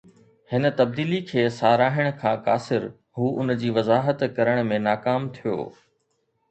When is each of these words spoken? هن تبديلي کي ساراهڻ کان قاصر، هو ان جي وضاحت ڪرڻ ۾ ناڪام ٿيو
هن 0.51 0.63
تبديلي 0.79 1.19
کي 1.31 1.43
ساراهڻ 1.57 2.09
کان 2.23 2.41
قاصر، 2.47 2.89
هو 3.19 3.29
ان 3.41 3.55
جي 3.65 3.73
وضاحت 3.79 4.27
ڪرڻ 4.41 4.67
۾ 4.75 4.83
ناڪام 4.91 5.31
ٿيو 5.39 5.57